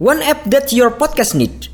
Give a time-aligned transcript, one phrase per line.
[0.00, 1.68] One app that your podcast need.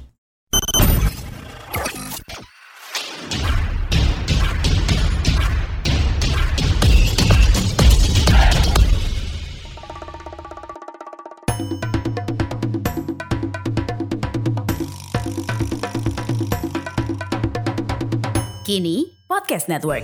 [18.67, 20.03] Kini Podcast Network.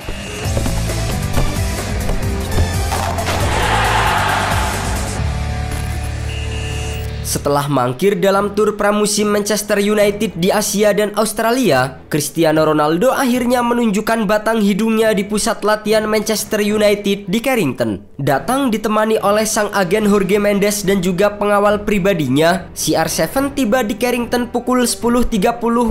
[7.23, 14.27] Setelah mangkir dalam tur pramusim Manchester United di Asia dan Australia, Cristiano Ronaldo akhirnya menunjukkan
[14.27, 18.03] batang hidungnya di pusat latihan Manchester United di Carrington.
[18.19, 24.51] Datang ditemani oleh sang agen Jorge Mendes dan juga pengawal pribadinya, CR7 tiba di Carrington
[24.51, 25.31] pukul 10.30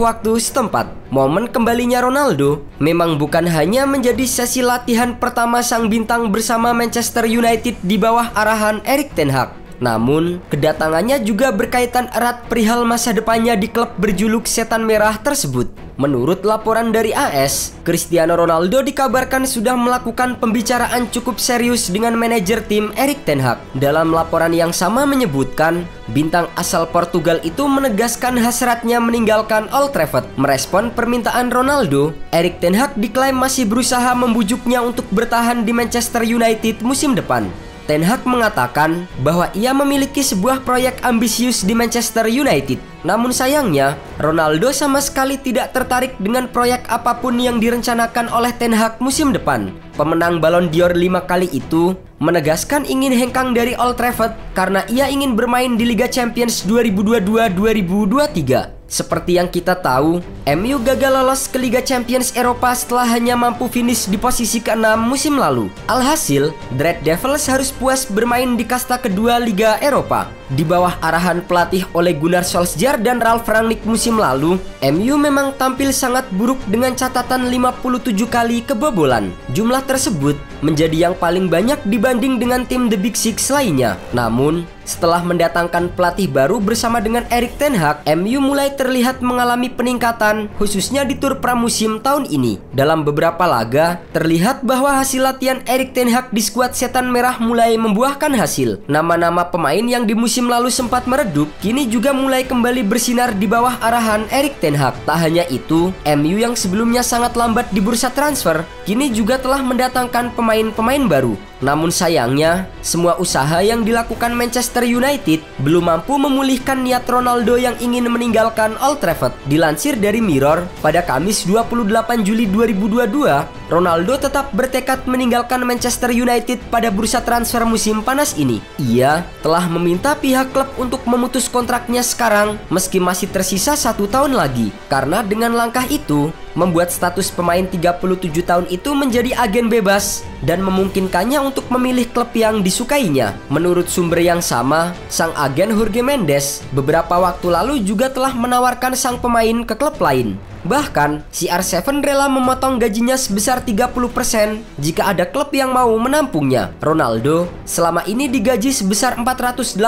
[0.04, 1.16] waktu setempat.
[1.16, 7.80] Momen kembalinya Ronaldo memang bukan hanya menjadi sesi latihan pertama sang bintang bersama Manchester United
[7.84, 9.61] di bawah arahan Erik Ten Hag.
[9.82, 15.74] Namun, kedatangannya juga berkaitan erat perihal masa depannya di klub berjuluk Setan Merah tersebut.
[15.98, 22.94] Menurut laporan dari AS, Cristiano Ronaldo dikabarkan sudah melakukan pembicaraan cukup serius dengan manajer tim
[22.94, 23.58] Erik Ten Hag.
[23.78, 30.26] Dalam laporan yang sama menyebutkan, bintang asal Portugal itu menegaskan hasratnya meninggalkan Old Trafford.
[30.38, 36.82] Merespon permintaan Ronaldo, Erik Ten Hag diklaim masih berusaha membujuknya untuk bertahan di Manchester United
[36.86, 37.50] musim depan.
[37.92, 42.80] Ten Hag mengatakan bahwa ia memiliki sebuah proyek ambisius di Manchester United.
[43.04, 48.72] Namun sayangnya, Ronaldo sama sekali tidak tertarik dengan proyek apa pun yang direncanakan oleh Ten
[48.72, 49.76] Hag musim depan.
[50.00, 51.92] Pemenang Ballon d'Or lima kali itu
[52.24, 58.81] menegaskan ingin hengkang dari Old Trafford karena ia ingin bermain di Liga Champions 2022-2023.
[58.92, 64.12] Seperti yang kita tahu, MU gagal lolos ke Liga Champions Eropa setelah hanya mampu finish
[64.12, 65.72] di posisi ke-6 musim lalu.
[65.88, 70.41] Alhasil, Red Devils harus puas bermain di kasta kedua Liga Eropa.
[70.52, 75.96] Di bawah arahan pelatih Ole Gunnar Solskjaer dan Ralf Rangnick musim lalu, MU memang tampil
[75.96, 79.32] sangat buruk dengan catatan 57 kali kebobolan.
[79.56, 83.96] Jumlah tersebut menjadi yang paling banyak dibanding dengan tim The Big Six lainnya.
[84.12, 90.52] Namun, setelah mendatangkan pelatih baru bersama dengan Erik Ten Hag, MU mulai terlihat mengalami peningkatan
[90.58, 92.60] khususnya di tur pramusim tahun ini.
[92.74, 97.78] Dalam beberapa laga, terlihat bahwa hasil latihan Erik Ten Hag di skuad Setan Merah mulai
[97.78, 98.84] membuahkan hasil.
[98.90, 103.76] Nama-nama pemain yang di musim lalu sempat meredup, kini juga mulai kembali bersinar di bawah
[103.84, 104.96] arahan Erik Ten Hag.
[105.04, 110.32] Tak hanya itu, MU yang sebelumnya sangat lambat di bursa transfer, kini juga telah mendatangkan
[110.34, 111.51] pemain-pemain baru.
[111.62, 118.10] Namun sayangnya, semua usaha yang dilakukan Manchester United belum mampu memulihkan niat Ronaldo yang ingin
[118.10, 119.38] meninggalkan Old Trafford.
[119.46, 126.90] Dilansir dari Mirror, pada Kamis 28 Juli 2022, Ronaldo tetap bertekad meninggalkan Manchester United pada
[126.90, 128.60] bursa transfer musim panas ini.
[128.82, 134.74] Ia telah meminta pihak klub untuk memutus kontraknya sekarang meski masih tersisa satu tahun lagi.
[134.90, 141.42] Karena dengan langkah itu, membuat status pemain 37 tahun itu menjadi agen bebas dan memungkinkannya
[141.42, 143.38] untuk memilih klub yang disukainya.
[143.50, 149.18] Menurut sumber yang sama, sang agen Jorge Mendes beberapa waktu lalu juga telah menawarkan sang
[149.22, 150.38] pemain ke klub lain.
[150.62, 156.70] Bahkan, CR7 rela memotong gajinya sebesar 30% jika ada klub yang mau menampungnya.
[156.78, 159.82] Ronaldo selama ini digaji sebesar 485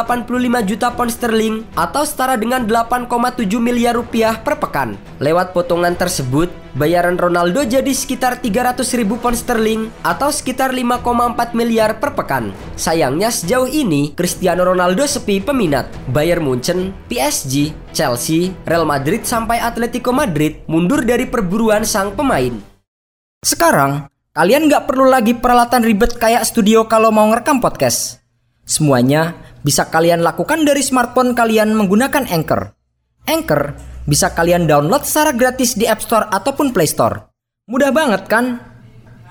[0.65, 4.97] juta pound sterling atau setara dengan 8,7 miliar rupiah per pekan.
[5.21, 12.01] Lewat potongan tersebut, bayaran Ronaldo jadi sekitar 300 ribu pound sterling atau sekitar 5,4 miliar
[12.01, 12.53] per pekan.
[12.73, 15.89] Sayangnya sejauh ini, Cristiano Ronaldo sepi peminat.
[16.09, 22.53] Bayern Munchen, PSG, Chelsea, Real Madrid sampai Atletico Madrid mundur dari perburuan sang pemain.
[23.45, 28.24] Sekarang, kalian nggak perlu lagi peralatan ribet kayak studio kalau mau ngerekam podcast.
[28.63, 32.71] Semuanya bisa kalian lakukan dari smartphone kalian menggunakan Anchor.
[33.27, 37.31] Anchor bisa kalian download secara gratis di App Store ataupun Play Store.
[37.71, 38.59] Mudah banget kan?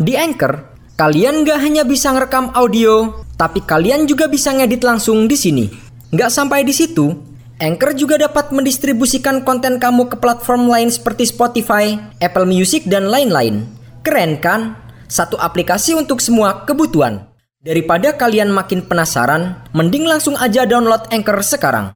[0.00, 5.36] Di Anchor, kalian nggak hanya bisa ngerekam audio, tapi kalian juga bisa ngedit langsung di
[5.36, 5.66] sini.
[6.12, 7.12] Nggak sampai di situ,
[7.60, 13.68] Anchor juga dapat mendistribusikan konten kamu ke platform lain seperti Spotify, Apple Music, dan lain-lain.
[14.02, 14.75] Keren kan?
[15.06, 17.28] Satu aplikasi untuk semua kebutuhan.
[17.62, 21.94] Daripada kalian makin penasaran, mending langsung aja download Anchor sekarang.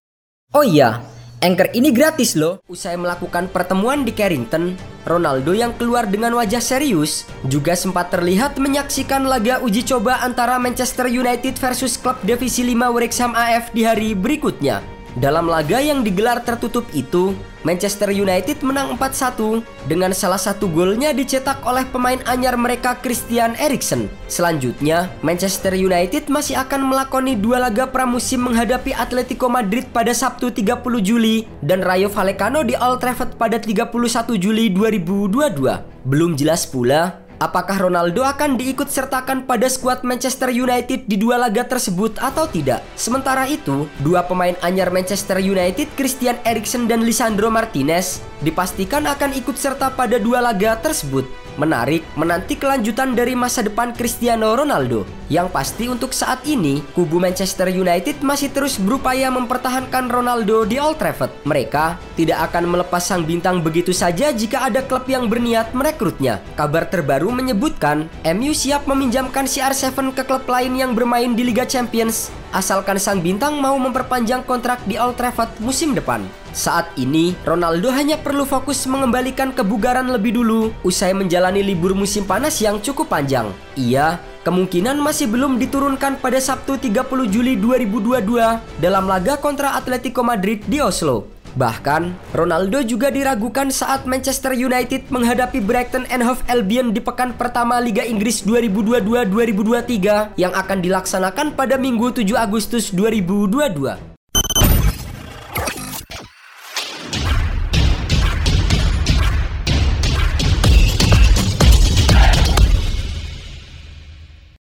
[0.54, 1.02] Oh iya,
[1.44, 2.64] Anchor ini gratis loh.
[2.64, 4.72] Usai melakukan pertemuan di Carrington,
[5.04, 11.12] Ronaldo yang keluar dengan wajah serius juga sempat terlihat menyaksikan laga uji coba antara Manchester
[11.12, 14.95] United versus klub divisi 5 Wrexham AF di hari berikutnya.
[15.16, 17.32] Dalam laga yang digelar tertutup itu,
[17.64, 24.12] Manchester United menang 4-1 dengan salah satu golnya dicetak oleh pemain anyar mereka Christian Eriksen.
[24.28, 30.84] Selanjutnya, Manchester United masih akan melakoni dua laga pramusim menghadapi Atletico Madrid pada Sabtu 30
[31.00, 33.88] Juli dan Rayo Vallecano di Old Trafford pada 31
[34.36, 36.04] Juli 2022.
[36.04, 41.68] Belum jelas pula Apakah Ronaldo akan diikut sertakan pada skuad Manchester United di dua laga
[41.68, 42.80] tersebut atau tidak?
[42.96, 49.52] Sementara itu, dua pemain anyar Manchester United, Christian Eriksen dan Lisandro Martinez, dipastikan akan ikut
[49.52, 51.28] serta pada dua laga tersebut.
[51.56, 55.08] Menarik menanti kelanjutan dari masa depan Cristiano Ronaldo.
[55.32, 61.00] Yang pasti untuk saat ini, kubu Manchester United masih terus berupaya mempertahankan Ronaldo di Old
[61.00, 61.32] Trafford.
[61.48, 66.44] Mereka tidak akan melepas sang bintang begitu saja jika ada klub yang berniat merekrutnya.
[66.54, 72.30] Kabar terbaru menyebutkan, MU siap meminjamkan CR7 ke klub lain yang bermain di Liga Champions
[72.54, 76.22] asalkan sang bintang mau memperpanjang kontrak di Old Trafford musim depan.
[76.56, 82.56] Saat ini, Ronaldo hanya perlu fokus mengembalikan kebugaran lebih dulu usai menjalani libur musim panas
[82.64, 83.52] yang cukup panjang.
[83.76, 90.64] Ia kemungkinan masih belum diturunkan pada Sabtu 30 Juli 2022 dalam laga kontra Atletico Madrid
[90.64, 91.35] di Oslo.
[91.56, 97.80] Bahkan, Ronaldo juga diragukan saat Manchester United menghadapi Brighton and Hove Albion di pekan pertama
[97.80, 104.15] Liga Inggris 2022-2023 yang akan dilaksanakan pada Minggu 7 Agustus 2022.